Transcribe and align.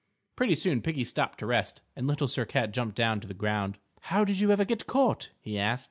Pretty 0.35 0.55
soon 0.55 0.81
Piggie 0.81 1.03
stopped 1.03 1.37
to 1.37 1.45
rest, 1.45 1.81
and 1.95 2.07
Little 2.07 2.27
Sir 2.27 2.43
Cat 2.43 2.71
jumped 2.71 2.95
down 2.95 3.19
to 3.19 3.27
the 3.27 3.35
ground. 3.35 3.77
"How 4.01 4.25
did 4.25 4.39
you 4.39 4.49
ever 4.51 4.65
get 4.65 4.87
caught?" 4.87 5.29
he 5.39 5.59
asked. 5.59 5.79